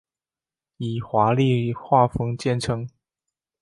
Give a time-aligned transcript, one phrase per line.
[0.77, 2.89] 以华丽画风见称。